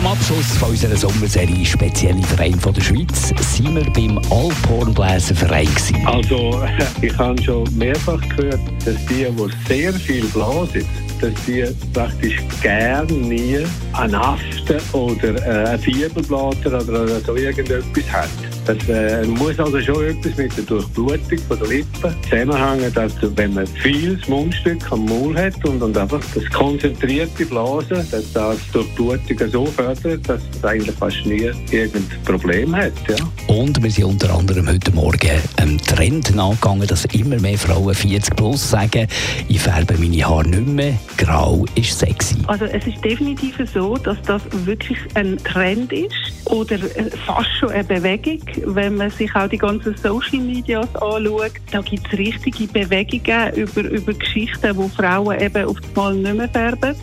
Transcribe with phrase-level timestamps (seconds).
[0.00, 5.68] Zum Abschluss von unserer Sommerserie Spezielle Verein von der Schweiz sind wir beim Alphornbläserverein.
[6.06, 6.62] Also,
[7.02, 10.86] ich habe schon mehrfach gehört, dass die, die sehr viel blasen,
[11.20, 13.58] dass die praktisch gern nie
[13.92, 18.49] einen Aften oder äh, einen Fieberblatter oder so irgendetwas haben.
[18.66, 23.54] Das äh, muss also schon etwas mit der Durchblutung von der Lippen zusammenhängen, dass wenn
[23.54, 29.50] man viel Mundstück am Maul hat und, und einfach das konzentrierte Blasen, dass das Durchblutung
[29.50, 32.92] so fördert, dass es eigentlich fast nie irgendein Problem hat.
[33.08, 33.16] Ja.
[33.54, 38.36] Und wir sind unter anderem heute Morgen einem Trend nachgegangen, dass immer mehr Frauen 40
[38.36, 39.06] plus sagen,
[39.48, 42.36] ich färbe meine Haare nicht mehr, grau ist sexy.
[42.46, 47.70] Also es ist definitiv so, dass das wirklich ein Trend ist oder äh, fast schon
[47.70, 48.40] eine Bewegung.
[48.66, 53.82] Wenn man sich auch die ganzen Social Medias anschaut, da gibt es richtige Bewegungen über,
[53.82, 56.94] über Geschichten, wo Frauen eben auf einmal nicht mehr färben.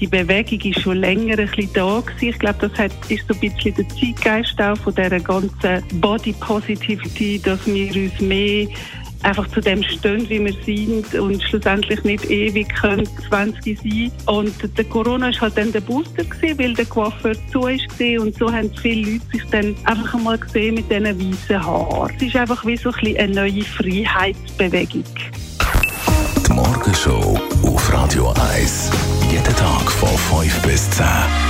[0.00, 2.28] Die Bewegung ist schon länger ein bisschen da gewesen.
[2.28, 6.32] Ich glaube, das hat, ist so ein bisschen der Zeitgeist auch von dieser ganzen Body
[6.40, 8.66] Positivity, dass wir uns mehr
[9.22, 14.12] einfach zu dem stehen, wie wir sind und schlussendlich nicht ewig können 20 sein.
[14.26, 18.36] Und der Corona ist halt dann der Booster gewesen, weil der Coiffeur zu ist und
[18.38, 22.12] so haben viele Leute sich dann einfach einmal gesehen mit diesen weißen Haaren.
[22.16, 25.04] Es ist einfach wie so ein eine neue Freiheitsbewegung.
[26.46, 28.90] Die Morgenshow auf Radio 1.
[29.30, 30.08] Jeden Tag von
[30.42, 31.49] 5 bis 10.